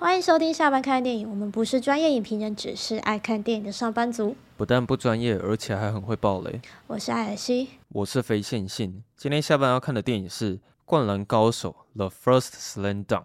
[0.00, 1.28] 欢迎收听下班看电影。
[1.28, 4.36] 我们不是专业影评人，只是爱看电影的上班族。
[4.56, 6.60] 不但不专业，而且还很会爆雷。
[6.86, 9.02] 我是艾尔西，我是非线性。
[9.16, 13.24] 今天下班要看的电影是《灌篮高手》The First Slam Dunk。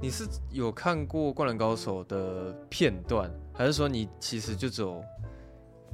[0.00, 5.02] 你是有看过《灌篮高手》的片段，还是说你其实就只有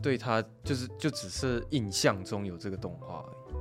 [0.03, 3.57] 对他就是就只是印象中有这个动画而已？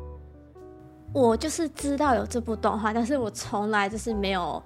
[1.13, 4.61] 我就是知道有这部动画，但是我从来就是没有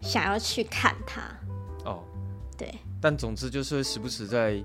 [0.00, 1.22] 想要去看它。
[1.84, 2.04] 哦，
[2.56, 2.72] 对。
[3.00, 4.62] 但总之就是时不时在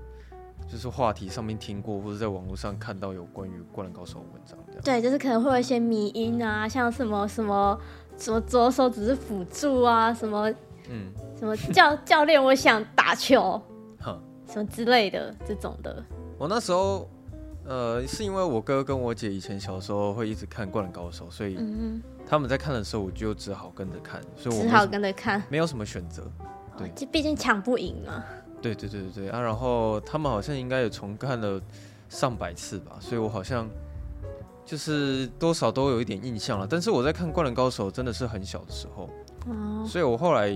[0.70, 4.58] 就是话题上面听过，或者在网络上看到有关于《灌篮高手》的文章。
[4.84, 7.78] 对，就是可能会有一些迷音啊，像什么什么。
[8.18, 10.10] 什么左手只是辅助啊？
[10.10, 10.50] 什么
[10.88, 11.12] 嗯？
[11.38, 12.42] 什么教教练？
[12.42, 13.60] 我想打球，
[14.00, 16.02] 哼，什么之类的这种的。
[16.38, 17.08] 我那时候，
[17.64, 21.58] 呃，是因为我哥跟我姐以前小时候会一直看《灌篮高手》，所以
[22.26, 26.22] 他们在看的时候，我就只好跟着看，所以我只好跟着看，没有什么选择。
[26.76, 28.24] 对，这毕竟抢不赢嘛。
[28.60, 29.40] 对对对对对啊！
[29.40, 31.60] 然后他们好像应该也重看了
[32.08, 33.68] 上百次吧，所以我好像。
[34.64, 39.08] 就是多少都有一点印象了，但是我在看《灌篮高手》真的是很小的时候，
[39.46, 40.48] 哦，所以我后来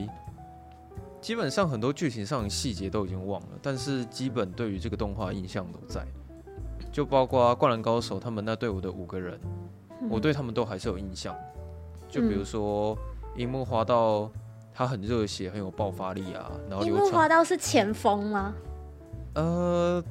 [1.20, 6.06] 基本上很多剧情上的细节都已经忘了，但是基本对于这个动画印象都在，
[6.90, 9.38] 就包括《灌篮高手》他们那队伍的五个人，
[10.08, 11.36] 我对他们都还是有印象，
[12.08, 12.96] 就比如说
[13.36, 14.30] 樱木花道，
[14.72, 18.54] 他很热血，很有爆发力啊，然后樱木花道是前锋吗？
[19.34, 20.02] 呃，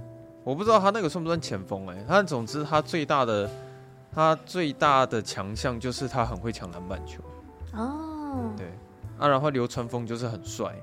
[0.44, 3.50] 我不知道他那个算不算前锋哎、欸，但总之他最大的。
[4.12, 7.22] 他最大的强项就是他很会抢篮板球。
[7.76, 8.66] 哦，对。
[9.20, 10.76] 啊，然后流川枫就是很帅，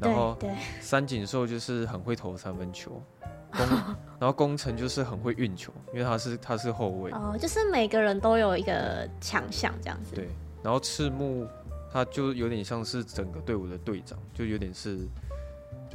[0.00, 0.36] 然后
[0.80, 3.02] 三井寿就是很会投三分球，
[4.18, 10.14] 然后宫城就是很会运球，因为他是他是后卫哦，就是每个人都有一个强项这样子。
[10.14, 10.28] 对，
[10.62, 11.46] 然后赤木
[11.92, 14.98] 他就有点像是整个队伍的队长，就有点是。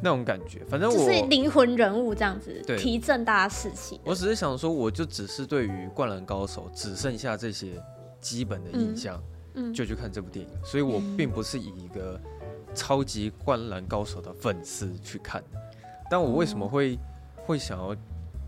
[0.02, 3.98] 那种感觉，反正我是灵魂人物这样子，对，提振大家士气。
[4.04, 7.82] 我只是想说，我就只是对于《灌篮高手》只剩下这些
[8.20, 9.24] 基本的印象，
[9.54, 10.52] 嗯，就去看这部电影。
[10.66, 12.20] 所以我并不是以一个
[12.76, 15.44] 超级《灌篮高手》的粉丝去看。
[16.12, 17.00] 但我为什么会
[17.38, 17.96] 会想要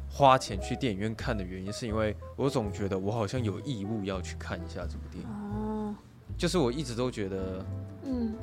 [0.10, 5.30] 花钱去电影院看的原因，是因为我总觉得我好像有义务要去看一下这部电影。
[5.30, 5.96] 哦，
[6.38, 7.66] 就是我一直都觉得，
[8.04, 8.36] 嗯，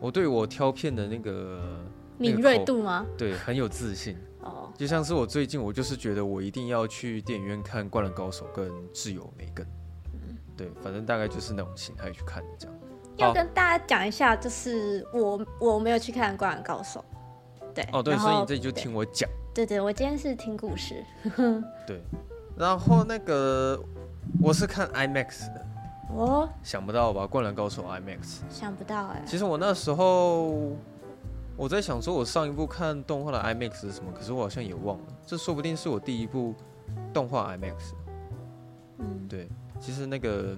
[0.00, 1.60] 我对我挑片的那个。
[2.18, 3.04] 敏锐度吗？
[3.18, 4.16] 对，很有自信。
[4.42, 9.66] 哦，就像是我最近，我就是觉得我一定要去电影院看《灌篮高手》跟《挚友梅根》。
[10.12, 12.76] 嗯，对，反正大概就是那种心态去看这样。
[13.22, 17.04] 要跟大家讲一下，就是我我没有去看《灌篮高手》。
[17.74, 17.86] 对。
[17.92, 19.28] 哦，对，所以你这里就听我讲。
[19.54, 21.04] 对对，我今天是听故事。
[21.86, 22.02] 对，
[22.56, 23.78] 然后那个
[24.40, 25.66] 我是看 IMAX 的。
[26.16, 26.48] 哦。
[26.62, 28.40] 想不到吧，《灌篮高手》IMAX。
[28.50, 29.22] 想不到哎。
[29.26, 30.72] 其实我那时候。
[31.54, 34.10] 我在想说，我上一部看动画的 IMAX 是什么？
[34.10, 35.04] 可是我好像也忘了。
[35.26, 36.54] 这说不定是我第一部
[37.12, 37.74] 动画 IMAX。
[38.98, 40.56] 嗯，对，其实那个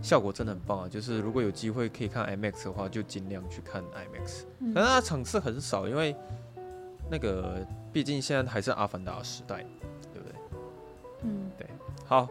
[0.00, 0.88] 效果真的很棒啊！
[0.88, 4.44] 就是如果有机会可以看 IMAX 的话，就尽量去看 IMAX。
[4.74, 6.16] 但是它场次很少，因为
[7.10, 9.64] 那个毕竟现在还是阿凡达时代，
[10.12, 10.34] 对不对？
[11.24, 11.66] 嗯，对。
[12.06, 12.28] 好，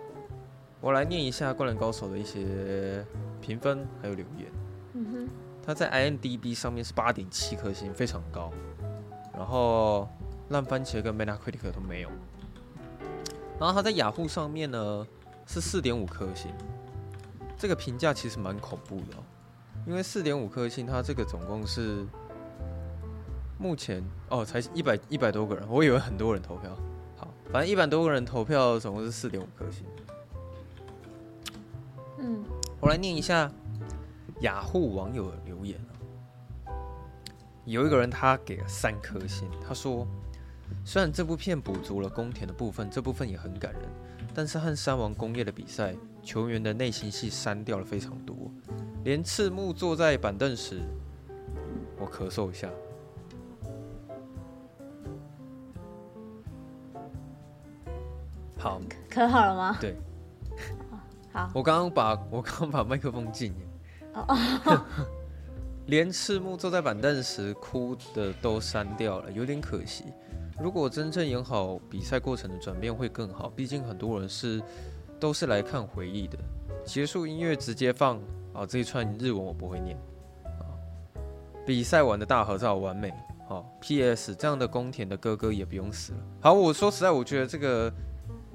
[0.80, 3.06] 我来念一下《灌篮高手》的一些
[3.40, 4.48] 评分还有留言。
[4.94, 5.30] 嗯哼。
[5.64, 8.52] 它在 IMDB 上面是八点七颗星，非常高。
[9.32, 10.10] 然后
[10.50, 12.10] 烂番茄跟 Metacritic 都没有。
[13.60, 15.08] 然后它在雅虎上面呢
[15.46, 16.52] 是四点五颗星，
[17.62, 19.24] 这个评价其实蛮恐怖的哦。
[19.86, 22.04] 因为四点五颗星，它这个总共是
[23.60, 26.76] 目前哦才一百一百多个人，我以为很多人投票。
[27.18, 29.86] 好，反正一百多个人投票，总共是四点五颗星。
[32.18, 32.44] 嗯，
[32.80, 33.52] 我来念一下。
[34.40, 35.80] 雅虎网友的留言
[37.64, 40.08] 有一个人他给了三颗星，他说
[40.84, 43.82] ：“虽然这部片补足了宫田的部分，这部分也很感人，
[44.34, 48.35] 但是和山王工业的比赛，球员的内心戏删掉了非常多，
[49.03, 50.82] 连赤木坐在板凳时，
[52.00, 52.70] 我咳嗽一下，
[58.58, 59.78] 好，咳好了吗？
[59.82, 59.96] 对，
[61.34, 63.67] 好，我刚刚把我刚刚把麦克风禁言。”
[65.88, 70.06] 连赤木坐在板凳时哭的都删掉了，有点可惜。
[70.61, 74.61] 如果真正演好比赛过程的转变会更好，毕竟很多人是
[75.19, 76.37] 都是来看回忆的。
[76.85, 78.19] 结束音乐直接放
[78.53, 79.97] 啊，这一串日文我不会念。
[81.66, 83.11] 比赛完的大合照完美。
[83.47, 84.34] 好，P.S.
[84.34, 86.19] 这样的宫田的哥哥也不用死了。
[86.41, 87.93] 好，我说实在，我觉得这个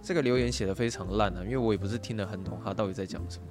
[0.00, 3.44] 这个留言写得非常烂啊，因为我也不是听得很懂他到底在讲什么。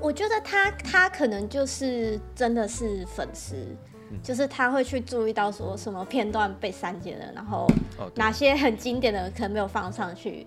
[0.00, 3.54] 好，我觉得他他可能就是真的是粉丝，
[4.10, 7.66] 嗯、就是他会去注意到说什么片段被删减了，然后
[8.14, 10.46] 哪些很经典的可能没有放上去，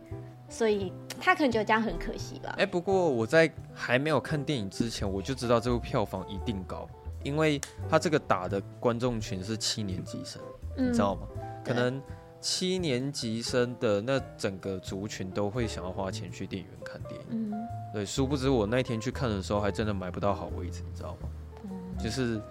[0.50, 2.50] 所以他可能觉得这样很可惜吧。
[2.57, 6.88] 哎、欸，不过我在还没有看电影之前，我就知道这部票房一定高，
[7.23, 10.41] 因为他这个打的观众群是七年级生，
[10.77, 11.21] 嗯、你知道吗？
[11.63, 12.01] 可能。
[12.43, 17.53] 七年级生的那整个族群都会想要花钱去电影院看电影，嗯，
[17.93, 21.29] 对，殊不知我那天去看的时候还真的买不到好位置，你知道吗？
[21.63, 22.41] 嗯，就是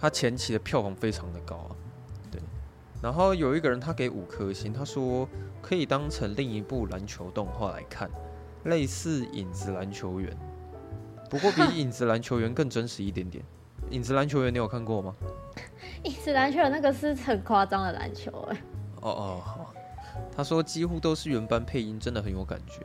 [0.00, 1.70] 他前期的票房非常的高啊，
[2.28, 2.40] 对。
[3.00, 5.28] 然后有一个人他给五颗星，他说
[5.62, 8.10] 可以当成另一部篮球动画来看，
[8.64, 10.36] 类似《影子篮球员》，
[11.30, 13.44] 不过比《影子篮球员》更真实一点点。
[13.92, 15.14] 《影子篮球员》你有看过吗？
[16.02, 18.56] 《影子篮球员》那个是很夸张的篮球哎。
[19.00, 19.74] 哦哦好，
[20.34, 22.82] 他说几乎都是原班配音，真的很有感觉。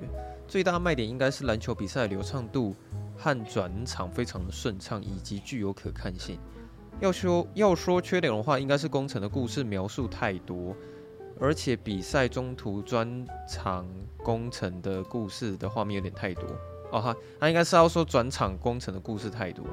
[0.47, 2.75] 最大卖点应该是篮球比赛的流畅度
[3.17, 6.37] 和转场非常的顺畅，以及具有可看性。
[6.99, 10.75] 要说要说缺点的话，应该是工程的故事描述太多，
[11.39, 13.87] 而且比赛中途转场
[14.23, 16.43] 工程的故事的画面有点太多。
[16.91, 19.65] 哦哈，他应该是要说转场工程的故事太多，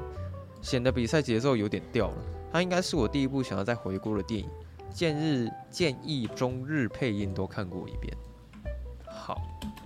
[0.61, 2.17] 显得比赛节奏有点掉了。
[2.51, 4.49] 他应该是我第一部想要再回顾的电影。
[4.91, 8.13] 建日建议中日配音都看过一遍。
[9.07, 9.37] 好，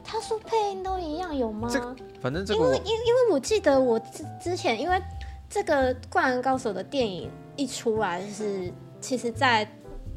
[0.04, 1.68] 他说配音都一样有吗？
[1.72, 5.02] 这个反正这个因为因因为我记得我之之前因为
[5.50, 9.68] 这个《灌篮高手》的电影一出来，就是其实，在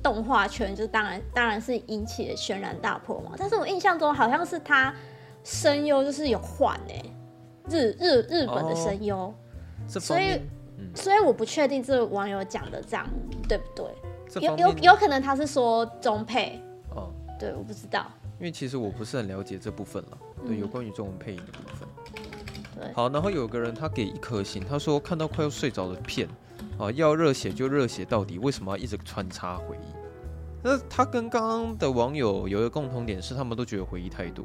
[0.02, 3.32] 动画圈就当然当然是引起了轩然大波嘛。
[3.36, 4.94] 但是我印象中好像是他
[5.42, 7.02] 声优就是有换哎，
[7.68, 9.34] 日日日本的声优，哦，
[9.88, 10.40] 所以、
[10.78, 13.06] 嗯、所以我不确定这个网友讲的这样
[13.48, 13.86] 对不对。
[14.34, 16.60] 有有有可能他是说中配
[16.94, 18.06] 哦，对，我不知道，
[18.38, 21.88] 因为其实我不是很了解这部分了，对，有关于中文配音的部分。
[22.74, 26.28] 对，好，然后有个人他给一颗星，他说看到快要睡着的片，
[26.78, 29.94] 啊，要热血就热血到底，为什么要一直穿插回忆？
[30.62, 34.44] 那他跟刚刚的网友有一个共同点是，他们都觉得回忆太多。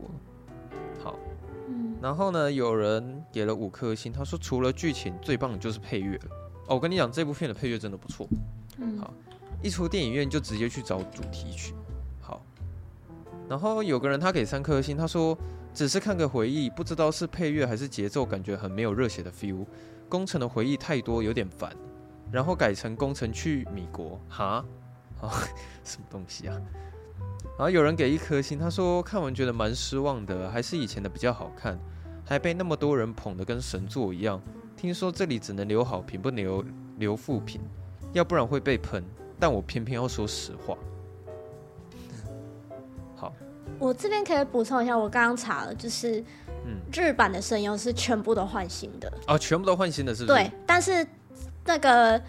[1.04, 1.18] 好，
[1.68, 6.26] 嗯，然后呢，有人给了五颗星，他说除了剧情最棒的就是配乐了。
[6.68, 8.28] 哦，我跟你讲，这部片的配乐真的不错。
[8.78, 9.14] 嗯，好。
[9.62, 11.74] 一出电影院就直接去找主题曲，
[12.20, 12.42] 好。
[13.48, 15.38] 然后有个人他给三颗星，他说
[15.74, 19.66] 只是看个回忆，不知道是配乐还是节奏，感觉很没有热血的 feel。
[20.10, 21.72] 工程的回忆太多，有点烦。
[22.32, 24.66] 然后改成工程去米国，哈，
[25.20, 25.30] 啊，
[25.84, 26.58] 什么东西啊？
[27.58, 31.78] 然后有人给一颗星，他说看完觉得蛮失望的，还是以前的比较好看，
[32.26, 34.42] 还被那么多人捧得跟神作一样。
[34.78, 36.64] 听说这里只能留好评，不留
[36.98, 37.60] 留负评，
[38.14, 39.04] 要不然会被喷。
[39.42, 40.78] 但我偏偏要说实话。
[43.16, 43.34] 好，
[43.80, 46.24] 我这边可以补充一下，我刚刚查了，就是，
[46.64, 50.38] 嗯，日版的声优是全部都换新的哦，全部都换新的，是不是？
[50.38, 51.06] 对，但是
[51.66, 52.22] 那个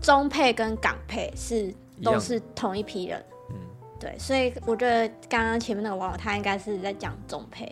[0.00, 3.56] 中配跟港配是都是同一批人，嗯，
[4.00, 7.70] 对，所以我觉得刚刚前面那个网友他应该是在讲中配。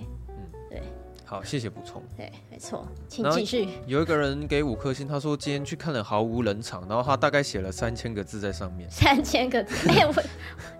[1.26, 2.02] 好，谢谢补充。
[2.16, 3.68] 对，没错，请继续。
[3.86, 8.88] 有一个人给五颗星，他说今天去看了毫无冷场，然后他大概写了三千个字在上面。
[8.90, 10.14] 三千个字，哎、欸，我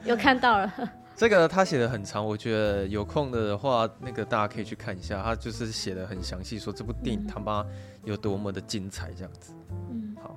[0.05, 0.73] 有看到了。
[1.17, 5.23] 这个他写的很长，我觉得有空的话，那个大家可以去看一下。
[5.23, 7.65] 他就是写的很详细，说这部电影他妈
[8.05, 9.55] 有多么的精彩，这样子。
[9.71, 10.37] 嗯，好，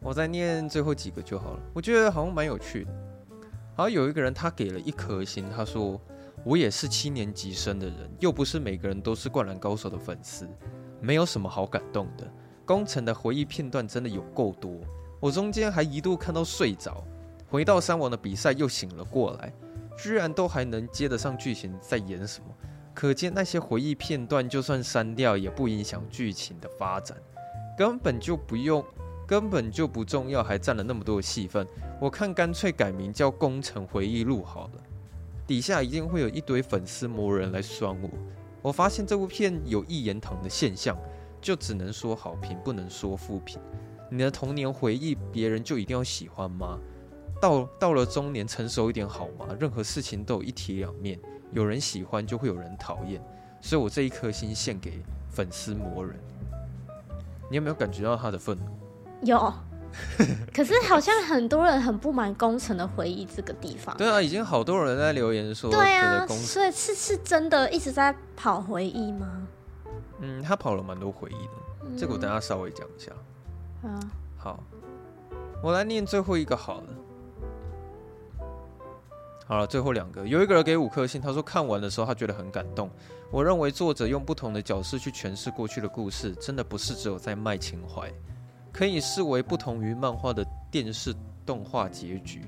[0.00, 1.60] 我再念最后几个就好了。
[1.74, 2.90] 我觉得好像蛮有趣的。
[3.76, 6.00] 好，有一个人他给了一颗星，他说。
[6.46, 10.48] 我也是七年级生的人，又不是每个人都是灌篮高手的粉丝，
[11.00, 12.24] 没有什么好感动的。
[12.64, 14.78] 工程的回忆片段真的有够多，
[15.18, 17.02] 我中间还一度看到睡着，
[17.50, 19.52] 回到三王的比赛又醒了过来，
[19.98, 22.46] 居然都还能接得上剧情在演什么，
[22.94, 27.18] 可见那些回忆片段就算删掉也不影响剧情的发展，
[27.76, 28.84] 根本就不用，
[29.26, 31.66] 根本就不重要，还占了那么多的戏份，
[32.00, 34.74] 我看干脆改名叫《工程回忆录》好了。
[35.46, 38.10] 底下一定会有一堆粉丝魔人来酸我。
[38.62, 40.98] 我发现这部片有一言堂的现象，
[41.40, 43.60] 就只能说好评，不能说负评。
[44.10, 46.78] 你的童年回忆，别人就一定要喜欢吗？
[47.40, 49.46] 到到了中年，成熟一点好吗？
[49.60, 51.20] 任何事情都有一体两面，
[51.52, 53.22] 有人喜欢就会有人讨厌。
[53.60, 56.16] 所以我这一颗心献给粉丝魔人。
[57.48, 58.64] 你有没有感觉到他的愤怒？
[59.22, 59.52] 有。
[60.54, 63.96] 可是好像很多人很不满工程的回忆这个地方。
[63.96, 65.70] 对啊，已经好多人在留言说。
[65.70, 69.46] 对啊，所以是是真的一直在跑回忆吗？
[70.20, 71.52] 嗯，他跑了蛮多回忆的，
[71.84, 73.12] 嗯、这个我等下稍微讲一下。
[73.82, 74.00] 啊，
[74.38, 74.62] 好，
[75.62, 76.86] 我来念最后一个好了。
[79.46, 82.90] 好了，最后两个，有一个人给五颗星，他说看完的时候他觉得很感动。
[83.30, 88.12] 我认为作者用不同的角色去诠释过去的故事，真的不是只有在卖情怀，
[88.76, 91.14] 可以视为不同于漫画的电视
[91.46, 92.42] 动画结局。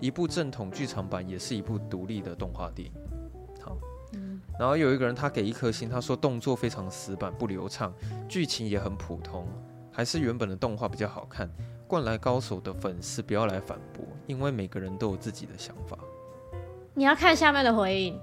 [0.00, 2.94] 一部正统剧场版也是一部独立的动画电影。
[3.62, 3.76] 好，
[4.14, 7.92] 嗯，然后有一个人他给一颗星，他说动作非常死板不流畅，
[8.26, 9.46] 剧情也很普通，
[9.92, 11.48] 还是原本的动画比较好看。
[11.86, 15.98] 灌篮高手的粉丝不要来反驳，因为每个人都有自己的想法。
[16.94, 18.18] 你要看下面的回应。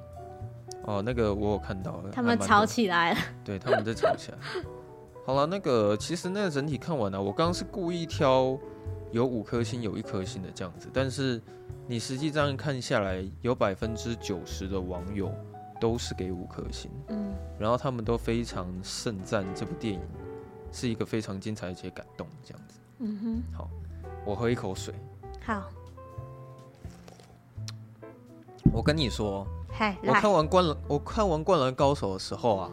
[0.84, 3.20] 哦，那个我有看到了，他们吵起来了。
[3.44, 4.38] 对，他们在吵起来。
[5.26, 8.58] 好了，那个其实那个整体看完了，啊，我刚刚是故意挑
[9.12, 11.42] 有五颗星、有一颗星的这样子，但是
[11.88, 15.32] 你实际这样看下来，有百分之九十的网友
[15.80, 20.02] 都是给五颗星，嗯，然后他们都非常盛赞这部电影
[20.72, 22.80] 是一个非常精彩而且感动的这样子。
[23.00, 23.70] 嗯哼，好，
[24.26, 24.94] 我喝一口水。
[25.46, 25.70] 好，
[28.74, 29.46] 我跟你说。
[30.04, 32.72] 我看完灌篮，我看完《灌篮高手》的时候啊，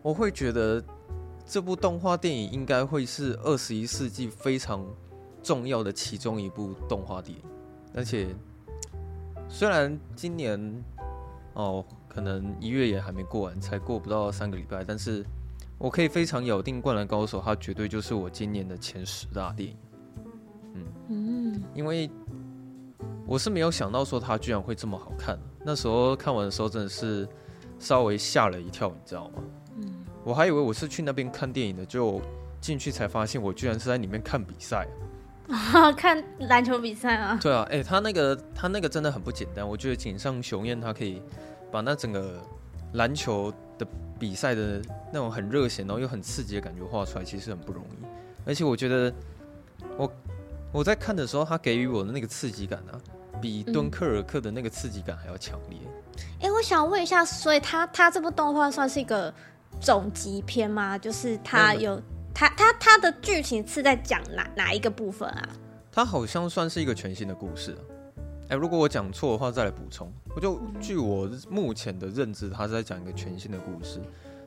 [0.00, 0.80] 我会觉得
[1.50, 4.86] 这部动画电影应该会是二十一世纪非常
[5.42, 7.44] 重要的其中一部动画电影。
[7.92, 8.28] 而且，
[9.48, 10.84] 虽然今年
[11.54, 15.26] 哦，可能一月也还没过完，才过不到三个礼拜，但是
[15.76, 19.76] 我可以非常咬定《灌篮高手》它绝对就是我今年的前十大电影。
[20.74, 22.08] 嗯嗯，因为。
[23.26, 27.28] 我是没有想到说它居然会这么好看，那时候看完的时候真的是
[27.78, 29.42] 稍微吓了一跳，你知道吗？
[30.20, 32.20] 嗯，我还以为我是去那边看电影的，就
[32.60, 34.86] 进去才发现我居然是在里面看比赛，
[35.48, 37.38] 啊 看篮球比赛啊？
[37.42, 41.22] 对啊，哎、欸，他那个他那个真的很不简单，我觉得井上雄彦他可以
[41.70, 42.40] 把那整个
[42.94, 43.86] 篮球的
[44.18, 44.80] 比赛的
[45.12, 48.06] 那种很热血，然后又很刺激的感觉画出来，其实很不容易。
[48.46, 49.12] 而且我觉得
[49.96, 50.12] 我
[50.72, 53.00] 我在看的时候，他给予我的那个刺激感啊。
[53.40, 55.78] 比敦刻尔克的那个刺激感还要强烈。
[56.40, 59.32] 哎、嗯欸，我想问一下，所以他他这部动画算是一个
[59.80, 60.98] 总集篇吗？
[60.98, 62.00] 就是他有
[62.34, 65.48] 他他他的剧情是在讲哪哪一个部分啊？
[65.90, 67.76] 他好像算是一个全新的故事。
[68.44, 70.12] 哎、欸，如果我讲错的话，再来补充。
[70.36, 74.00] 我就据我目前的认知，他是在讲一个全新的故事。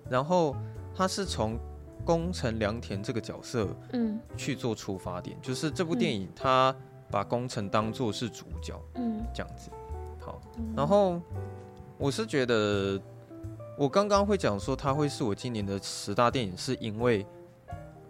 [0.10, 0.56] 然后
[0.96, 1.58] 他是从
[2.06, 6.70] 宫城良田这个角色嗯去做出发点，就是这部电影他。
[6.70, 9.70] 嗯把宫城当做是主角，嗯，这样子，
[10.20, 10.42] 好。
[10.76, 11.22] 然后
[11.96, 13.00] 我是觉得，
[13.76, 17.26] 我刚刚会讲说它会是我今年的十大电影，是因为，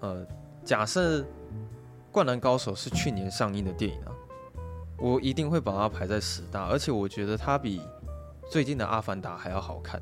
[0.02, 0.26] 呃，
[0.64, 1.22] 假设
[2.12, 4.12] 《灌篮高手》是去年上映的电影啊，
[4.98, 7.82] 我一定会把它排在十大，而且我觉得它比
[8.50, 10.02] 最近的《阿凡达》还要好看。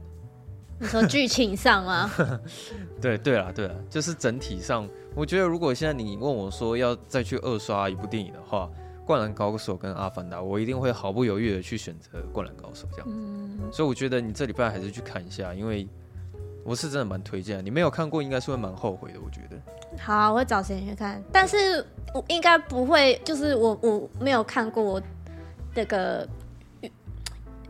[0.79, 2.09] 你说剧情上吗？
[2.99, 8.67] 对对啦，对啦，就是整体上，我觉得如果现在你问我说要再去二刷一部电影的话。
[9.05, 13.13] 灌篮高手跟阿凡达，我一定会毫不犹豫的去选择灌篮高手这样子。
[13.17, 15.87] 嗯，所以我觉得你这礼拜还是去看一下，因为
[16.63, 17.65] 我是真的蛮推荐。
[17.65, 19.19] 你没有看过，应该是会蛮后悔的。
[19.19, 19.57] 我觉得。
[19.97, 25.01] 好啊，我会找时间去看，但是我应该不会，就是我我没有看过
[25.75, 26.25] 这个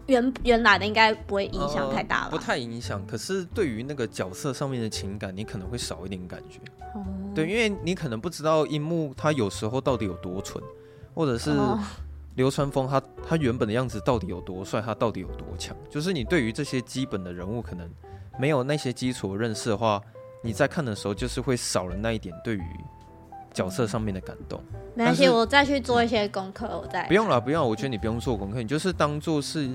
[0.05, 2.25] 原原来的，应该不会影响太大了？
[2.25, 3.03] 呃，不太影响。
[3.07, 6.59] 可是对于那个角色上面的情感，你可能会少一点感觉。
[6.93, 7.03] 哦。
[7.33, 10.61] 对，因为你可能不知道樱木他有时候到底有多蠢。
[11.13, 11.51] 或者是
[12.35, 15.75] 流川枫，他他原本的样子到底有多帅，他到底有多强？
[15.89, 17.89] 就是你对于这些基本的人物可能
[18.39, 20.01] 没有那些基础认识的话，
[20.41, 22.63] 你在看的时候就是会少了那一点对于
[23.53, 24.63] 角色上面的感动。
[24.95, 27.05] 没关系，我再去做一些功课，我再。
[27.07, 29.69] 不用了，不用，我觉得你不用做功课，你就是当做是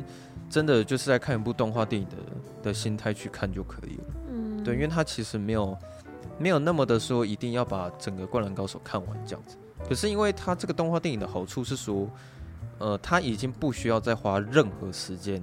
[0.49, 2.17] 真的就是在看一部动画电影的
[2.63, 4.05] 的心态去看就可以了。
[4.31, 5.77] 嗯，对，因为他其实没有
[6.39, 9.57] 没有那么的说一定要把整个《灌篮高手》看完这样子。
[9.89, 12.09] 可是因为它这个动画电影的好处是说，
[12.79, 15.43] 呃，他已经不需要再花任何时间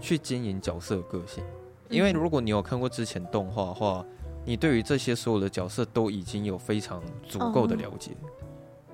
[0.00, 1.44] 去经营角色的个性，
[1.88, 4.04] 因为如果你有看过之前动画的话，
[4.44, 8.12] 你对于这些所有的角色都已经有非常足够的了解，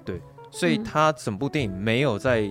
[0.04, 2.50] 对，所以他整部电影没有在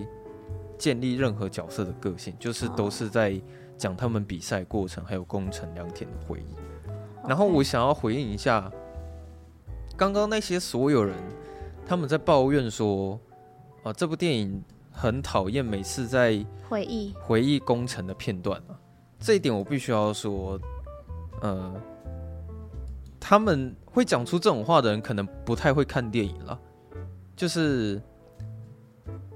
[0.78, 3.40] 建立任何角色的个性，就是都是在
[3.78, 6.56] 讲他们比赛过程还有宫城良田的回忆。
[7.28, 8.72] 然后我想要回应一下
[9.98, 11.18] 刚刚那些所有人。
[11.86, 13.20] 他们在抱怨说
[13.84, 18.80] ：“啊，这部电影很讨厌每次在回忆回忆工程的片段啊。”
[19.20, 20.60] 这一点我必须要说，
[21.42, 21.74] 呃，
[23.20, 26.60] 他们会讲出这种话的人，可能不太会看电影了。
[27.36, 28.02] 就是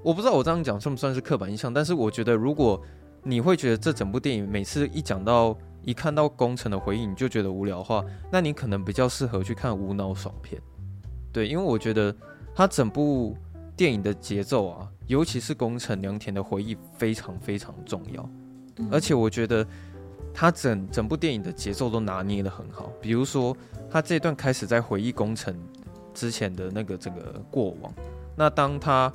[0.02, 2.80] 我不知道我这样讲算不算是刻板印象，但是我觉得，如果
[3.22, 10.60] 你会觉得这整部电影每次一讲到一看到工程的回忆，你就觉得无聊的话，那你可能比较适合去看无脑爽片。
[11.32, 12.14] 对，因为我觉得。
[12.58, 13.36] 他整部
[13.76, 18.28] 电影的节奏啊，尤其是宫城良田的回忆非常非常重要，
[18.78, 19.64] 嗯、而且我觉得
[20.34, 22.90] 他整整部电影的节奏都拿捏的很好。
[23.00, 23.56] 比如说，
[23.88, 25.56] 他这段开始在回忆宫城
[26.12, 27.94] 之前的那个整个过往，
[28.34, 29.12] 那当他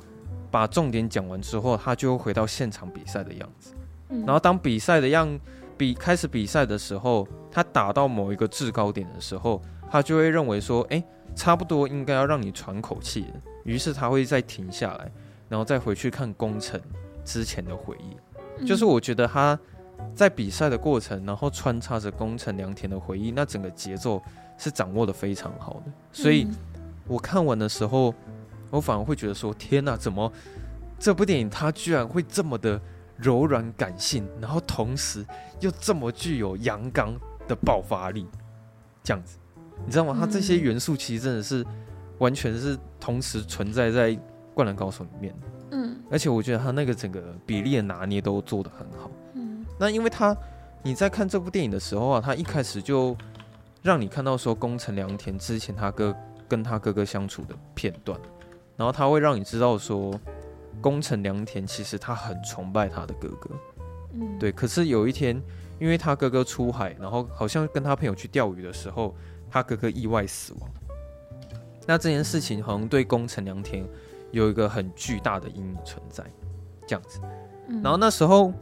[0.50, 3.74] 把重点讲完之后，他就会回到现场比赛的样子。
[4.08, 5.38] 然后当比赛的样
[5.76, 9.60] 比开始比赛的时候，他打到某一个制高点的时候，
[9.90, 13.40] 他就会认为说，哎、欸，差不多应该要让你喘口气了。
[13.64, 15.10] 于是他会再停下来，
[15.48, 16.80] 然后再回去看工程
[17.24, 18.66] 之前的回忆。
[18.66, 19.58] 就是我觉得他
[20.14, 24.22] 在比赛的过程，然后穿插着工程良田的回忆，那整个节奏
[24.58, 25.92] 是掌握的非常好的。
[26.12, 26.46] 所以
[27.06, 28.14] 我看完的时候，
[28.70, 30.30] 我反而会觉得说，天哪，怎么
[30.98, 32.80] 这部电影它居然会这么的
[33.16, 35.24] 柔软感性，然后同时
[35.60, 37.14] 又这么具有阳刚
[37.48, 38.26] 的爆发力，
[39.02, 39.36] 这样子，
[39.84, 40.16] 你知道吗？
[40.18, 41.64] 它这些元素其实真的是
[42.18, 44.10] 完全是同时存在在
[44.54, 45.34] 《灌篮高手》里面。
[45.70, 49.10] 嗯，而且我觉得他那个整个比例的拿捏都做得很好。
[49.34, 50.36] 嗯，那因为他
[50.82, 53.16] 你在看这部电影的时候啊，他一开始就
[53.82, 56.14] 让你看到说宫城良田之前他哥
[56.48, 58.18] 跟他哥哥相处的片段，
[58.76, 60.18] 然后他会让你知道说。
[60.80, 63.50] 宫城良田其实他很崇拜他的哥哥，
[64.12, 64.50] 嗯，对。
[64.50, 65.40] 可是有一天，
[65.78, 69.14] 因为他哥哥出海，然后好像跟他朋友去钓鱼的时候，
[69.54, 70.68] 他哥哥意外死亡。
[71.86, 73.86] 那这件事情好像对宫城良田
[74.32, 76.24] 有一个很巨大的阴影存在，
[76.88, 77.20] 这样子。
[77.80, 78.52] 然后那时候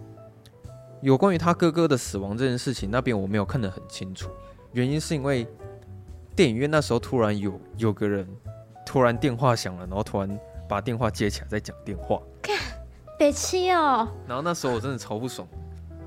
[1.00, 4.28] 有关于他哥哥的死亡这件事情，那边我没有看得很清楚，
[4.72, 5.48] 原因是因为
[6.36, 8.28] 电影院那时候突然有有个人
[8.84, 10.38] 突然电话响了，然后突然。
[10.68, 12.56] 把电话接起来在讲电话，看
[13.18, 14.08] 北七哦。
[14.26, 15.46] 然后那时候我真的超不爽。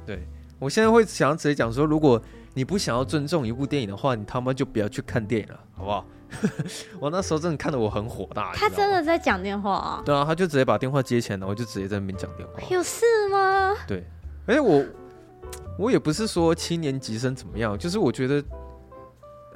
[0.08, 0.28] 对，
[0.58, 2.20] 我现在会想直接讲说，如果
[2.56, 6.06] 你不想要尊重一部电影的话，你他妈就不要去看电影了，好不好？
[7.00, 8.52] 我那时候真的看得我很火大。
[8.56, 10.02] 他真的在讲电话啊？
[10.04, 12.60] 对啊，他就直接把电话接起来，然后就直接在那边讲电话。
[12.72, 13.74] 有事吗？
[13.88, 14.04] 对，
[14.48, 14.84] 哎，我
[15.78, 18.44] 我也不是说七年级生怎么样，就是我觉得。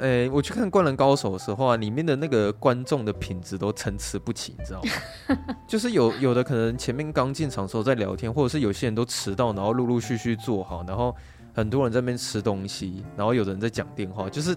[0.02, 5.38] 诶、欸，我去看《灌篮高手》的时候啊，里面的那个观众的品质都参差不齐，你知道吗？
[5.68, 11.14] 就是有有的可能前面刚进场的时候在聊天，或者是有些人都迟到，然后陆陆续续坐好，然后
[11.60, 14.56] 很多人在那边吃东西，然后有的人在讲电话，就是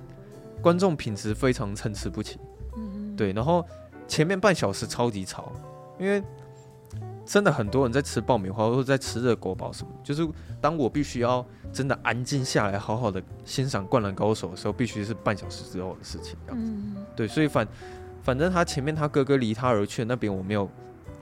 [0.60, 2.38] 观众品质非常参差不齐。
[2.76, 3.64] 嗯，对，然后
[4.08, 5.52] 前面半小时超级吵，
[5.98, 6.22] 因为。
[7.24, 9.90] 真的很多人在吃爆米花，或者在吃热狗堡什么。
[10.02, 10.28] 就是
[10.60, 16.36] 当我必须要真的安静下来，好好的欣赏《灌篮高手》的时候，必须是半小时之后的事情。
[16.44, 17.66] 这样子，嗯、对，所以反
[18.24, 20.68] 反正他前面他哥哥离他而去的那边，我没有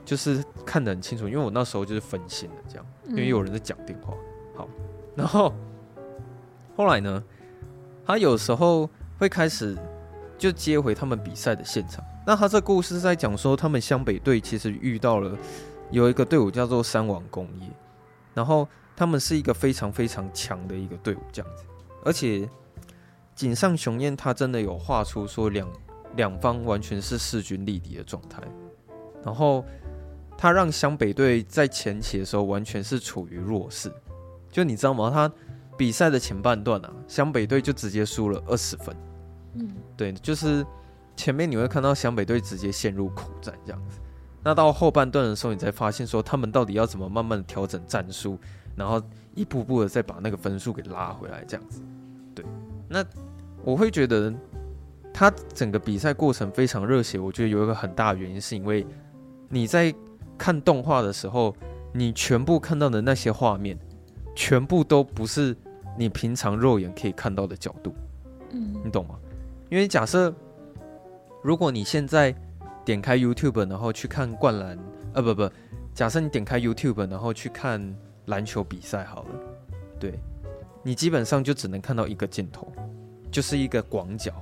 [0.03, 4.11] 就是看得很清楚，因为我那时候就是分心了，这样，因为有人在讲电话。
[4.55, 4.67] 好，
[5.15, 5.53] 然后
[6.81, 7.23] 后来呢，
[8.03, 8.89] 他有时候
[9.19, 9.77] 会开始
[10.35, 12.03] 就接回他们比赛的现场。
[12.25, 15.37] 那他这故事是在讲说，他们湘北队其实遇到了。
[15.91, 17.67] 有一个队伍叫做三王工业，
[18.33, 21.63] 然后他们是一个非常非常强的一个队伍，这样子。
[22.03, 22.49] 而且
[23.35, 25.69] 井上雄彦他真的有画出说两
[26.15, 28.41] 两方完全是势均力敌的状态，
[29.23, 29.63] 然后
[30.35, 33.93] 他让湘北队在前期的时候完全是处于弱势。
[34.49, 35.11] 就你知道吗？
[35.13, 35.31] 他
[35.81, 38.95] 比赛的前半段啊，湘北队就直接输了二十分。
[39.55, 39.67] 嗯，
[39.97, 40.63] 对，就是
[41.15, 43.99] 前面你会看到湘北队直接陷入苦战这样子。
[44.43, 48.37] 那到后半段的时候，你才发现说他们到底要怎么慢慢的调整战术，
[48.75, 49.01] 然后
[49.33, 51.81] 一步步的再把那个分数给拉回来，这样子。
[52.35, 52.45] 对，
[52.87, 53.03] 那
[53.63, 54.31] 我会觉得
[55.11, 57.17] 他整个比赛过程非常热血。
[57.17, 58.85] 我觉得有一个很大的原因，是因为
[59.49, 59.91] 你在
[60.37, 61.55] 看动画的时候，
[61.91, 63.75] 你全部看到的那些画面，
[64.35, 65.57] 全部都不是
[65.97, 67.93] 你平常肉眼可以看到的角度。
[68.51, 69.15] 嗯，你懂吗？
[69.69, 70.33] 因为假设
[71.43, 72.35] 如果你现在。
[72.83, 74.75] 点开 YouTube，然后去看灌篮，
[75.13, 75.47] 呃，不不，
[75.93, 77.79] 假设你点开 YouTube，然后去看
[78.25, 79.29] 篮球比赛好了，
[79.99, 80.19] 对，
[80.81, 82.71] 你基本上就只能看到一个镜头，
[83.31, 84.33] 就是一个广角，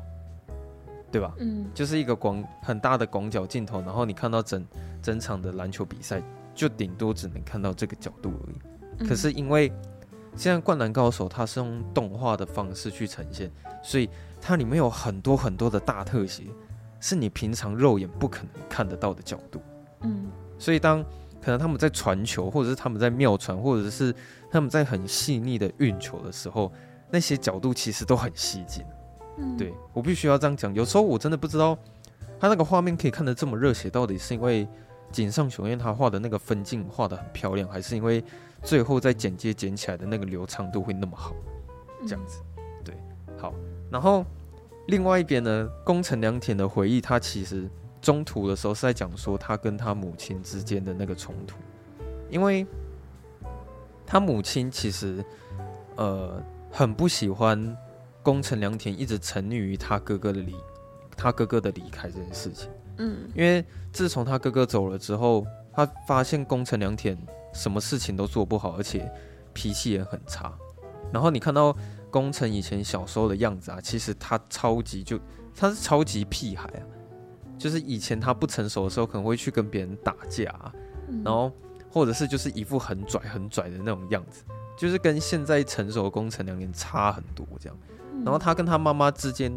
[1.11, 1.35] 对吧？
[1.39, 4.65] 嗯，就是一个广很大的广角镜头，然后你看到整
[5.01, 6.23] 整场的篮球比赛，
[6.55, 9.07] 就顶多只能看到这个角度而已。
[9.07, 9.69] 可是因为
[10.35, 13.51] 现在《灌篮高手》它是用动画的方式去呈现，
[13.83, 16.43] 所以它里面有很多很多的大特写。
[17.01, 19.61] 是你平常肉眼不可能看得到的角度，
[20.01, 21.01] 嗯，所以当
[21.41, 24.13] 可能他们在传球，或者是他们在妙传，或者是
[24.51, 26.69] 他们在很细腻的运球的时候，
[27.09, 28.83] 那些角度其实都很吸睛，
[29.37, 30.73] 嗯，对，我必须要这样讲。
[30.73, 31.77] 有时候我真的不知道
[32.37, 34.67] 他那个画面可以看得这么热血，到底是因为
[35.11, 38.23] 井上雄彦他画的那个分镜画的很漂亮，还是因为
[38.63, 41.33] 最后在剪接剪起来的那个流畅度会那么好，
[42.07, 42.41] 这样子，
[42.83, 42.93] 对，
[43.37, 43.53] 好，
[43.91, 44.25] 然后。
[44.87, 47.69] 另外一边呢，宫城良田的回忆，他其实
[48.01, 51.59] 中途的时候是在讲说他跟他母亲之间的那个冲突，
[52.27, 52.65] 因为
[54.03, 55.23] 他母亲其实
[55.95, 56.41] 呃
[56.71, 57.77] 很不喜欢
[58.23, 60.55] 宫城良田一直沉溺于他哥哥的离
[61.15, 62.67] 他哥哥的离开这件事情。
[62.97, 67.17] 嗯，因为自从他哥哥走了之后，他发现宫城良田
[67.53, 69.11] 什么事情都做不好，而且
[69.53, 70.53] 脾气也很差。
[71.11, 71.75] 然后你看到
[72.11, 75.19] 宫城以前小时候的样子啊，其实他超级就
[75.55, 76.83] 他是超级屁孩啊。
[77.57, 80.49] 就是以前他不成熟的时候，可能会去跟别人打架，
[81.25, 81.51] 然后
[81.91, 84.45] 或者是就是一副很拽很拽的那种样子，
[84.77, 87.77] 就是跟现在成熟的宫城良田差很多这样。
[88.23, 89.51] 然后他跟他妈妈之间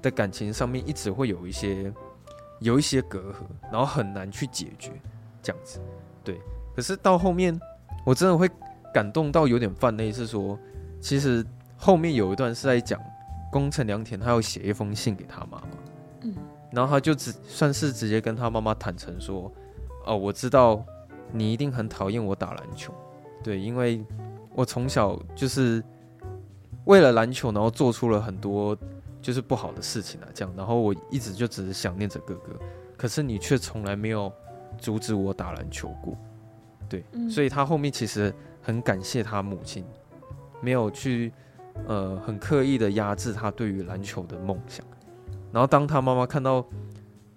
[0.00, 1.92] 的感情上面一直会有一些
[2.60, 3.34] 有一些隔阂，
[3.70, 4.92] 然后很难去解决
[5.42, 5.80] 这样子。
[6.24, 6.40] 对，
[6.74, 7.58] 可是到后面
[8.04, 8.50] 我真的会
[8.92, 10.58] 感动到有点泛泪，是说
[11.00, 11.44] 其实
[11.76, 13.00] 后面有一段是在讲
[13.50, 15.68] 宫城良田他要写一封信给他妈妈。
[16.22, 16.34] 嗯。
[16.70, 19.50] 然后他就只算是直接跟他妈妈坦诚说
[20.04, 20.84] ：“哦，我知道
[21.32, 22.92] 你一定很讨厌我打篮球，
[23.42, 24.04] 对，因为
[24.54, 25.82] 我从小就是
[26.84, 28.76] 为了篮球，然后做出了很多
[29.20, 32.52] 就是不好的事情啊，这样，然后我一直就只是想念着哥哥，
[32.96, 34.32] 可是你却从来没有
[34.78, 36.16] 阻止我打篮球过，
[36.88, 39.84] 对，所以他后面其实很感谢他母亲，
[40.60, 41.32] 没有去
[41.86, 44.84] 呃很刻意的压制他对于篮球的梦想。”
[45.52, 46.64] 然后当他妈妈看到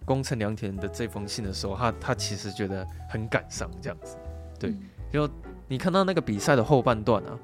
[0.05, 4.17] 宫城良田的这封信的时候，他他其实觉得很感伤，这样子。
[4.59, 4.75] 对，
[5.11, 5.29] 就
[5.67, 7.39] 你看到那个比赛的后半段啊，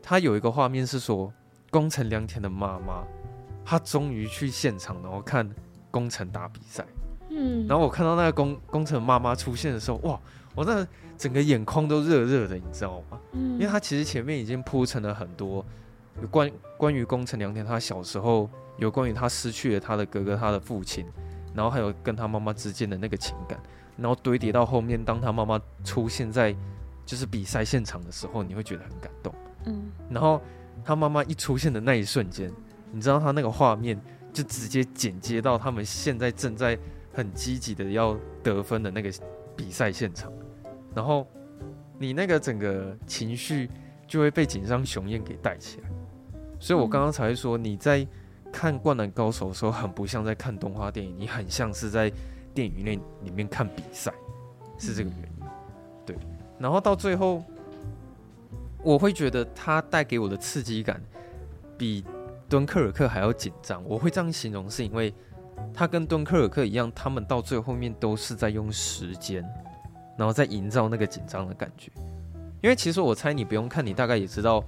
[0.00, 1.32] 他有一个画面是说
[1.70, 3.04] 宫城良田的妈妈，
[3.64, 5.48] 她终于去现场，然后看
[5.90, 6.84] 工程打比赛。
[7.30, 10.20] 嗯，然后我看到那个工工程妈妈出现的时候，哇，
[10.54, 13.20] 我那整个眼眶都热热的，你知道吗？
[13.32, 15.64] 嗯，因为他其实前面已经铺陈了很多
[16.20, 18.48] 有关关于工程良田他小时候。
[18.78, 21.04] 有关于他失去了他的哥哥，他的父亲，
[21.52, 23.60] 然后还有跟他妈妈之间的那个情感，
[23.98, 26.56] 然后堆叠到后面，当他妈妈出现在
[27.04, 29.34] 就是比赛现场的时候，你会觉得很感动。
[29.66, 30.40] 嗯，然后
[30.82, 32.50] 他妈妈一出现的那一瞬间，
[32.92, 34.00] 你知道他那个画面
[34.32, 36.78] 就直接剪接到他们现在正在
[37.12, 39.10] 很积极的要得分的那个
[39.56, 40.32] 比赛现场，
[40.94, 41.26] 然后
[41.98, 43.70] 你那个整个情绪
[44.06, 45.90] 就会被井上雄彦给带起来，
[46.58, 48.06] 所以我刚刚才会说你在。
[48.52, 52.10] 看《灌篮高手》的时候，很不像在看动画电影，你很像是在
[52.52, 54.12] 电影院里面看比赛，
[54.76, 55.46] 是这个原因。
[56.04, 56.16] 对，
[56.58, 57.44] 然后到最后，
[58.82, 61.00] 我会觉得它带给我的刺激感
[61.78, 62.02] 比
[62.50, 63.82] 《敦刻尔克》还要紧张。
[63.86, 65.14] 我会这样形容，是因为
[65.72, 69.42] 他跟《敦刻尔克》一样，他们到最后面都是在用时间，
[70.18, 71.92] 然后在营造那个紧张的感觉。
[72.60, 74.62] 因为其实我猜你不用看，你大概也知道。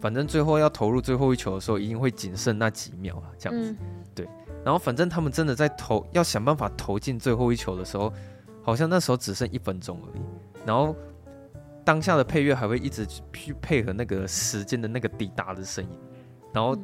[0.00, 3.74] 反正最后要投入最后一球的时候，一定会仅剩那几秒啊，这样子。
[4.14, 4.28] 对，
[4.64, 8.12] 然后反正他们真的在投，要想办法投进最后一球的时候，
[8.62, 10.22] 好像那时候只剩一分钟而已。
[10.64, 10.94] 然后
[11.84, 15.90] 当下的配乐还会一直去配合那个时间的那个滴答的声音，
[16.54, 16.78] 然后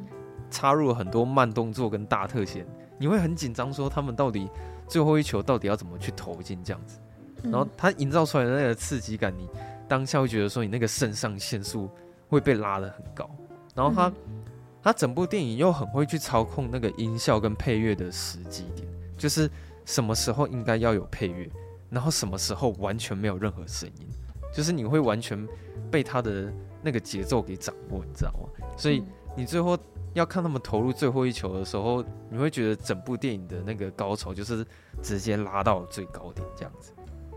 [0.49, 2.65] 插入了很多慢动作跟大特写，
[2.97, 4.49] 你会很紧张，说他们到底
[4.87, 6.99] 最后一球到底要怎么去投进这样子。
[7.43, 9.49] 然后他营造出来的那个刺激感，你
[9.87, 11.89] 当下会觉得说你那个肾上腺素。
[12.27, 13.29] 会被拉得很高，
[13.75, 14.43] 然后他、嗯、
[14.81, 19.49] 他整部电影又很会去操控那个音效跟配乐的时机点，就是
[19.85, 21.47] 什么时候应该要有配乐，
[21.87, 24.09] 然后什么时候完全没有任何声音，
[24.51, 25.47] 就是你会完全
[25.91, 28.49] 被他的那个节奏给掌握，你知道吗？
[28.75, 29.03] 所以
[29.35, 29.77] 你最后
[30.13, 34.65] 要看他们投入最后一球的时候，你会觉得整部电影的那个高潮就是
[35.01, 36.91] 直接拉到最高点这样子，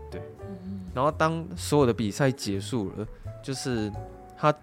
[0.09, 0.21] 对。
[0.93, 3.07] 然后当所有的比赛结束了，
[3.43, 3.91] 就是
[4.37, 4.53] 他。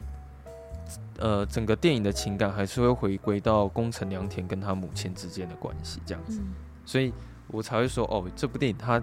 [1.18, 6.40] 呃，整个电影的情感还是会回归到宫城良田跟他母亲之间的关系这样子，
[6.84, 7.12] 所以
[7.48, 9.02] 我才会说，哦，这部电影它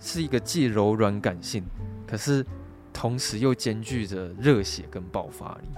[0.00, 1.64] 是一个既柔软感性，
[2.04, 2.44] 可是
[2.92, 5.68] 同时又兼具着热血跟爆发力，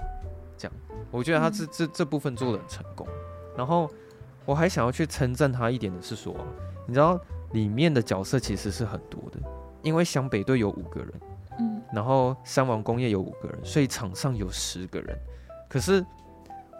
[0.57, 0.77] 这样，
[1.11, 3.07] 我觉得他这这这部分做的很成功。
[3.57, 3.89] 然后
[4.45, 6.35] 我还想要去称赞他一点的是说，
[6.87, 7.19] 你知道
[7.53, 9.39] 里面的角色其实是很多的，
[9.81, 11.13] 因为湘北队有五个人，
[11.59, 15.17] 嗯，然后三王工业有五个人，所以场上有十个人。
[15.69, 16.05] 可是，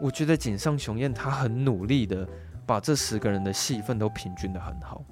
[0.00, 2.28] 我觉得井上雄彦他很努力的
[2.66, 5.02] 把这十个人的戏份都平均的很好。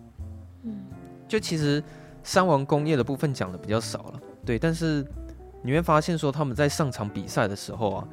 [0.62, 0.85] 嗯，
[1.27, 1.83] 就其实
[2.22, 5.05] 三王工业的部分讲的比较少了，对，但是
[5.62, 8.09] 你会发现说他们在上场比赛的时候啊，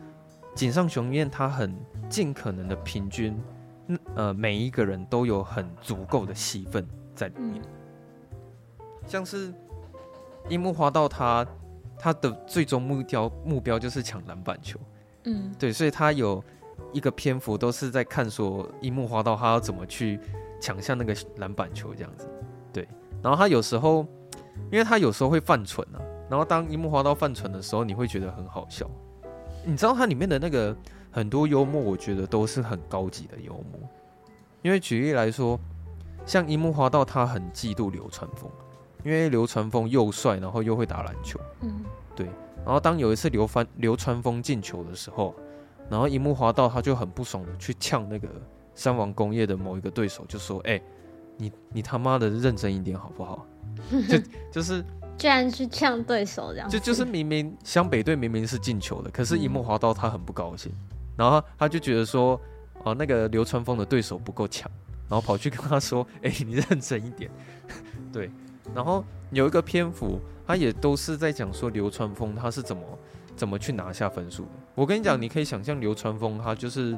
[0.53, 1.75] 井上雄彦他很
[2.09, 3.39] 尽可能的平均，
[4.15, 7.61] 呃，每一个人都有很足够的戏份在里面。
[9.07, 9.53] 像是
[10.49, 11.45] 樱木花道他
[11.97, 14.79] 他的最终目标目标就是抢篮板球。
[15.23, 16.43] 嗯，对，所以他有
[16.93, 20.19] 一个篇幅都是在看说樱木花道他要怎么去
[20.59, 22.27] 抢下那个篮板球这样子，
[22.73, 22.87] 对，
[23.21, 24.05] 然后他有时候，
[24.71, 28.89] 因为他有时候会犯蠢啊，然后当樱木花道犯蠢的时候，你会觉得很好笑。
[29.65, 30.75] 你知道它里面的那个
[31.11, 33.79] 很多幽默，我觉得都是很高级的幽默。
[34.61, 35.59] 因为举例来说，
[36.25, 38.49] 像樱木花道，他很嫉妒流川枫，
[39.03, 41.39] 因为流川枫又帅，然后又会打篮球。
[41.61, 41.83] 嗯，
[42.15, 42.27] 对。
[42.63, 45.33] 然后当有一次流川流川枫进球的时候，
[45.89, 48.29] 然后樱木花道他就很不爽的去呛那个
[48.75, 50.83] 三王工业的某一个对手，就说：“哎、欸，
[51.37, 53.47] 你你他妈的认真一点好不好？”
[54.07, 54.17] 就
[54.51, 54.85] 就是
[55.21, 62.39] 居然去呛对手这样，就就是明明湘北队明明是进球的，可是樱木花道他很不高兴，嗯、然后他就觉得说。
[62.83, 64.67] 哦，那个流川枫的对手不够强，
[65.07, 67.29] 然后跑去跟他说：“哎、欸，你认真一点。
[68.11, 68.27] ”对，
[68.73, 72.81] 然后有一个篇幅，他也都是在讲说流川枫他是怎么
[73.35, 74.49] 怎么去拿下分数的。
[74.73, 76.97] 我跟你讲，你可以想象流川枫他就是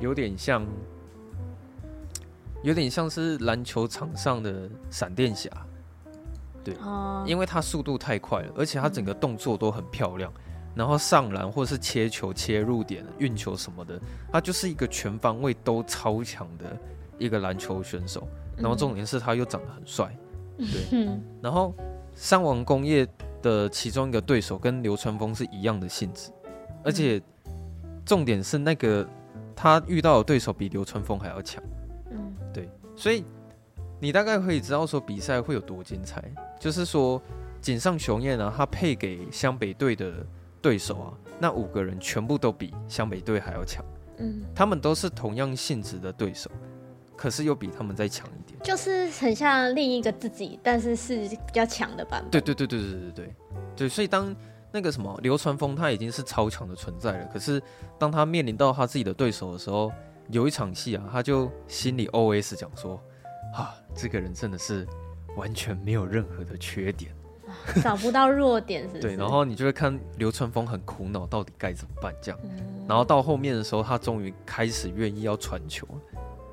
[0.00, 0.66] 有点像，
[2.62, 5.50] 有点像是篮球场上的闪电侠，
[6.74, 10.32] 对，因为他速度太快了，而且他整个动作都很漂亮。
[10.74, 14.00] 然后上篮或者是切球、切入点、运球什么的，
[14.32, 16.64] 他就是一个全方位都超强的
[17.18, 18.28] 一个篮球选手。
[18.56, 20.16] 然后重点是他又长得很帅，
[20.56, 21.08] 对。
[21.40, 21.74] 然后
[22.14, 23.06] 三王工业
[23.42, 26.30] 的其中一个对手跟流川枫是一样的性质，
[26.84, 27.20] 而且
[28.04, 29.08] 重点是那个
[29.56, 31.62] 他遇到的对手比流川枫还要强。
[32.10, 32.68] 嗯，对。
[32.94, 33.24] 所以
[34.00, 36.22] 你大概可以知道说比赛会有多精彩，
[36.58, 37.20] 就是说
[37.60, 40.26] 井上雄彦呢，他配给湘北队的。
[40.60, 43.82] 对手啊，那五个人全部都比湘北队还要强。
[44.16, 46.50] 嗯，他们都是同样性质的对手，
[47.16, 52.30] 可是又比他们再强一点，就是很像另一个自己，但是是比较强的版本。
[52.32, 53.34] 对对对对对对对
[53.76, 54.34] 对，所以当
[54.72, 57.62] 那个什么流川枫他已经是超强的存在了，可是
[57.96, 59.92] 当他面临到他自己的对手的时候，
[60.30, 63.00] 有一场戏啊，他就心里 OS 讲说：
[63.54, 64.86] 啊，这个人真的是
[65.36, 67.12] 完全没有任何的缺点。
[67.82, 69.00] 找不到弱点是是？
[69.00, 72.38] 对，然后你就会看流川枫很苦恼，到底该怎么办这样。
[72.86, 75.88] 然后到后面的时候，他终于开始愿意要传球，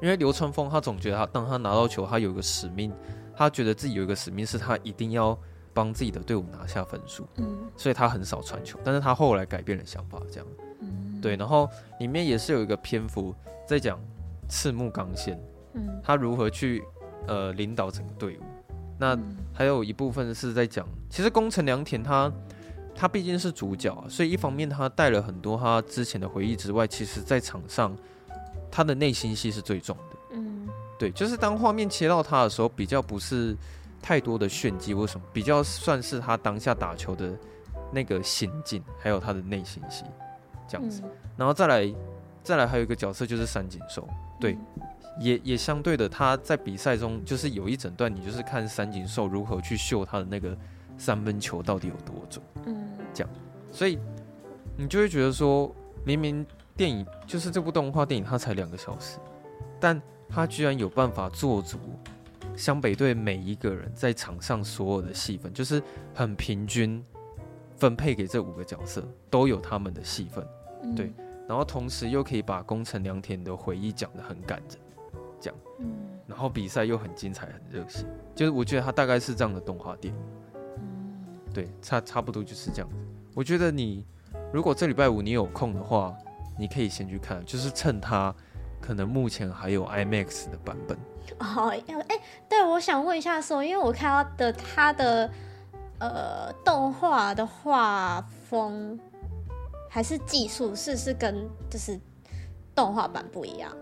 [0.01, 2.93] 因为流川枫他总觉得他当他拿到球，他有一个使命，
[3.35, 5.37] 他觉得自己有一个使命是他一定要
[5.73, 7.27] 帮自己的队伍拿下分数。
[7.35, 10.47] 嗯，所以他很少传球，但是他后来改变了想法，这样。
[10.79, 13.35] 嗯，对，然后里面也是有一个篇幅
[13.67, 13.99] 在讲
[14.47, 15.37] 赤木刚宪，
[15.75, 16.83] 嗯，他如何去
[17.27, 18.41] 呃领导整个队伍。
[18.97, 19.17] 那
[19.53, 22.31] 还有一部分是在讲，其实宫城良田他
[22.95, 27.93] 他毕竟是主角啊，所以一方面他带了很多他之前的回忆之外，其实在场上
[28.71, 30.17] 他的内心戏是最重的。
[30.31, 30.65] 嗯，
[30.97, 33.53] 对，就是当画面切到他的时候，比较不是
[34.01, 35.25] 太多的炫技，或什么？
[35.33, 37.37] 比较算是他当下打球的
[37.91, 40.05] 那个心境，还有他的内心戏
[40.69, 41.03] 这样子。
[41.35, 41.93] 然后再来
[42.43, 44.07] 再来还有一个角色就是三井寿，
[44.39, 44.57] 对。
[45.19, 50.57] 也也相对的，他在比赛中就是有一整段，你就是看三井寿如何去秀他的那个
[50.97, 53.29] 三分球到底有多准，嗯，这样，
[53.71, 53.97] 所以
[54.77, 55.73] 你就会觉得说，
[56.05, 59.17] 明明电影就是这部动画电影，它才两个小时，
[59.79, 61.79] 但他居然有办法做足
[62.57, 65.81] 湘北队每一个人在场上所有的戏份，就是
[66.13, 67.03] 很平均
[67.77, 70.45] 分配给这五个角色，都有他们的戏份，
[70.95, 71.13] 对，
[71.47, 74.79] 然后同时又可以把宫城良田的回忆讲得很感人。
[75.39, 75.95] 讲，嗯，
[76.27, 80.19] 然后比赛又很精彩，很热血，就是我觉得它大概是这样的动画电影，
[80.77, 82.95] 嗯，对，差差不多就是这样子。
[83.33, 84.05] 我觉得你
[84.53, 86.15] 如果这礼拜五你有空的话，
[86.57, 88.33] 你可以先去看，就是趁它
[88.81, 90.97] 可能目前还有 IMAX 的版本。
[91.39, 91.69] 哦，
[92.07, 95.29] 哎，对，我想问一下说，因为我看到的它的
[95.99, 98.97] 呃动画的画风
[99.89, 101.99] 还是技术是是跟就是
[102.73, 103.75] 动画版不一样。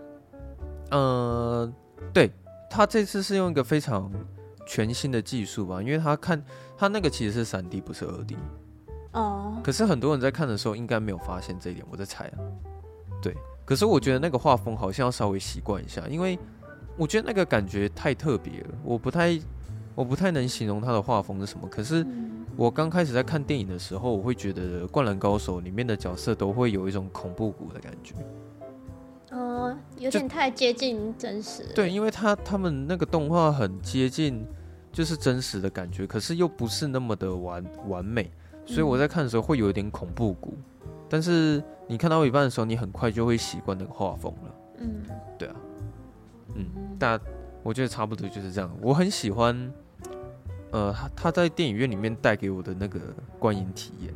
[0.94, 1.72] 呃，
[2.12, 2.30] 对，
[2.70, 4.08] 他这次是用一个非常
[4.64, 6.40] 全新的技术吧，因为他看
[6.78, 8.36] 他那个其实是三 D，不是二 D。
[9.12, 9.60] 哦。
[9.64, 12.38] 可是很多人在看的时候应该没有发现这一点，我在猜啊。
[13.20, 16.38] 对，可是我觉得那个画风好像要稍微习惯一下，因为
[16.96, 19.36] 我觉得那个感觉太特别了，我不太
[19.96, 21.66] 我不太能形容他的画风是什么。
[21.68, 22.06] 可是
[22.56, 28.14] 我刚开始在看电影的时候，我会觉得《灌篮高手》里面的角色都会有一种恐怖谷的感觉。
[29.34, 31.64] 哦，有点太接近真实。
[31.74, 34.46] 对，因为他他们那个动画很接近，
[34.92, 38.30] 就是真实的感觉，可是又不是那么的完完美，
[38.64, 40.56] 所以我在看的时候会有一点恐怖谷。
[40.82, 44.54] 嗯、但是你看到一半的时候，你很快就会习惯那个画风了。
[44.78, 45.02] 嗯，
[45.36, 45.56] 对啊，
[46.54, 46.66] 嗯，
[46.96, 47.20] 但
[47.64, 48.70] 我觉得差不多就是这样。
[48.80, 49.72] 我很喜欢，
[50.70, 53.00] 呃，他他在电影院里面带给我的那个
[53.40, 54.14] 观影体验，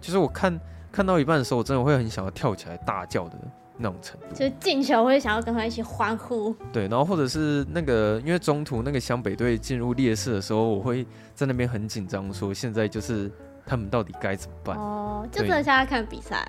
[0.00, 0.58] 就是我看
[0.90, 3.38] 看到一半的时候，我真的会很想要跳起来大叫的。
[3.76, 4.34] 那种程度。
[4.34, 6.54] 就进球会想要跟他一起欢呼。
[6.72, 13.30] 对，然后或者是那个，因为中途那个湘北队进入劣势的时候，我会在那边很紧张，说现在就是
[13.66, 14.76] 他们到底该怎么办？
[14.76, 16.46] 哦，就真的像在看比赛。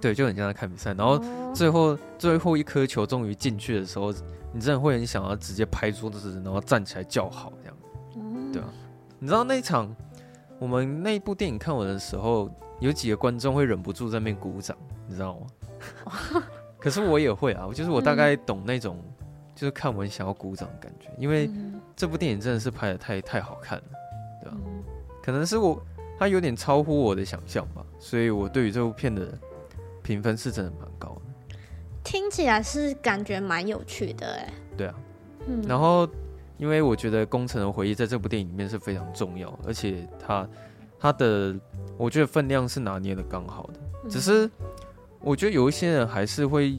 [0.00, 0.92] 对，就很像在看比赛。
[0.94, 1.18] 然后
[1.54, 4.12] 最后、哦、最后一颗球终于进去的时候，
[4.52, 7.76] 你真的会很想要直接拍桌子，然后站起来叫好这样。
[8.16, 8.68] 嗯、对啊，
[9.18, 9.94] 你知道那一场
[10.58, 12.50] 我们那一部电影看完的时候，
[12.80, 14.76] 有几个观众会忍不住在那边鼓掌，
[15.08, 15.46] 你知道吗？
[16.86, 19.02] 哦、可是我也会啊，就是我大概懂那种，
[19.56, 21.50] 就是看完想要鼓掌的感觉，因为
[21.96, 23.84] 这部电影真的是拍的太太好看了，
[24.40, 24.56] 对吧？
[25.20, 25.84] 可能是我
[26.16, 29.36] 它有点超乎我的想象吧，所以我对于这部片的
[30.00, 31.56] 评分是真的蛮高的。
[32.04, 34.52] 听起来是感觉蛮有趣的，哎。
[34.76, 34.94] 对啊，
[35.48, 36.08] 嗯，然后
[36.56, 40.48] 因为我觉得工程的回忆在这部电影里面是非常重要，而且它
[41.00, 41.52] 它的
[41.96, 44.48] 我觉得分量是拿捏的刚好的，只是。
[45.26, 46.78] 我觉得有一些人还是会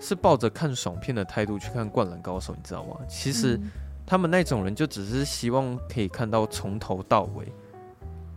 [0.00, 2.96] 是抱着看爽片的态度去看《灌篮高手》，你知道吗？
[3.06, 3.60] 其实
[4.06, 7.52] 他们那种人就只是希望可以看到从头到尾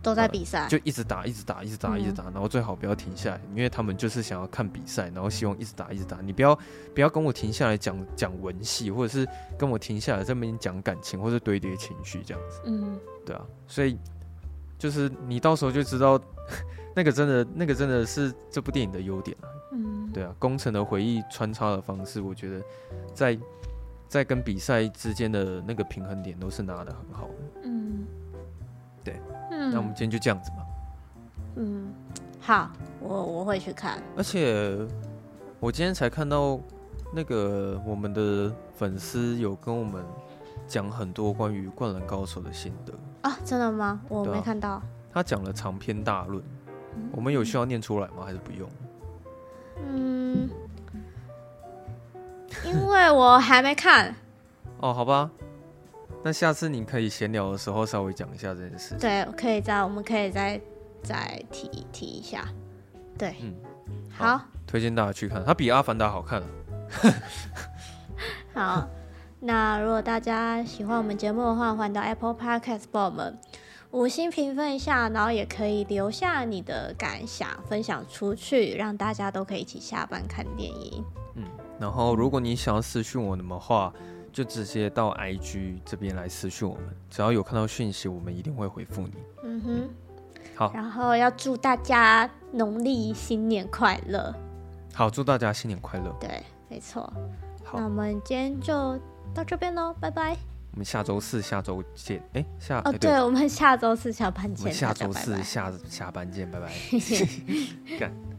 [0.02, 6.20] 都在比赛，就一直打，一直打，一直打，一直打，然后最好不要停下来，因为他们就是想要看比赛，然后希望一直打，一直打。
[6.20, 6.54] 你不要
[6.94, 12.60] 不要跟我停下来讲讲文戏，或者是跟我停下来这边讲感情，或者堆叠情绪这样子。
[12.66, 13.98] 嗯，对啊，所以
[14.78, 16.20] 就是你到时候就知道。
[17.00, 19.48] 那个真的，那个真的是这部电影的优点啊。
[19.72, 22.62] 嗯，对啊，工程的回忆穿插的方式，我觉得
[23.14, 23.38] 在
[24.06, 27.34] 在跟比赛之间的那个平衡点都是拿的很好的。
[27.64, 28.06] 嗯，
[29.02, 29.18] 对。
[29.50, 30.56] 嗯，那我们今天就这样子吧。
[31.56, 31.90] 嗯，
[32.38, 34.02] 好，我我会去看。
[34.14, 34.76] 而且
[35.58, 36.60] 我今天才看到
[37.14, 40.04] 那个我们的粉丝有跟我们
[40.68, 44.02] 讲很多关于《灌篮高手》的心得啊，真的吗？
[44.06, 44.82] 我没看到。
[45.12, 46.44] 他讲了长篇大论。
[47.12, 48.24] 我们有需要念出来吗？
[48.24, 48.68] 还是不用？
[49.82, 50.50] 嗯，
[52.64, 54.14] 因为我还没看。
[54.80, 55.30] 哦，好吧，
[56.22, 58.94] 那下次你可以闲聊的时候稍微讲一下这件事。
[58.98, 60.60] 对，可以再，我们可以再
[61.02, 62.44] 再提提一下。
[63.16, 63.54] 对，嗯，
[64.10, 66.42] 好，好，推荐大家去看，它比《阿凡达》好看。
[68.52, 68.88] 好，
[69.38, 73.38] 那如果大家喜欢我们节目的话，欢迎到 Apple Podcast 帮我们。
[73.92, 81.04] 五星评分一下，然后也可以留下你的感想，分享出去，让大家都可以一起下班看电影。
[81.34, 81.44] 嗯，
[81.78, 83.92] 然后如果你想要私讯我们的话，
[84.32, 89.14] 就直接到 IG 这边来私讯我们，只要有看到讯息，我们一定会回复你。
[89.42, 89.88] 嗯哼，
[90.54, 90.72] 好。
[90.72, 94.32] 然后要祝大家农历新年快乐。
[94.94, 96.14] 好，祝大家新年快乐。
[96.20, 97.02] 对，没错。
[97.64, 98.96] 好，那我们今天就
[99.34, 100.36] 到这边 �ո，拜拜。
[100.72, 106.70] 我们下周四下周见，哎、欸，下哦，对，对我们下周四下班见，我们下周四下下班见，拜拜。
[107.98, 108.29] 干。